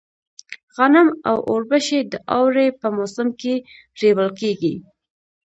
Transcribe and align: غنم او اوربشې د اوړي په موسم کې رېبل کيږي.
غنم 0.75 1.07
او 1.29 1.37
اوربشې 1.49 1.99
د 2.11 2.13
اوړي 2.35 2.67
په 2.79 2.87
موسم 2.97 3.27
کې 3.41 3.53
رېبل 4.01 4.27
کيږي. 4.39 4.75